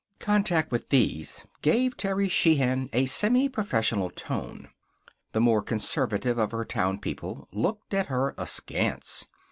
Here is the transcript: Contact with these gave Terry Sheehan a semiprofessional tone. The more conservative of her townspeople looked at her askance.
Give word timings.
Contact 0.17 0.71
with 0.71 0.89
these 0.89 1.45
gave 1.61 1.95
Terry 1.95 2.27
Sheehan 2.27 2.89
a 2.91 3.03
semiprofessional 3.05 4.09
tone. 4.15 4.69
The 5.31 5.39
more 5.39 5.61
conservative 5.61 6.39
of 6.39 6.49
her 6.53 6.65
townspeople 6.65 7.49
looked 7.51 7.93
at 7.93 8.07
her 8.07 8.33
askance. 8.35 9.27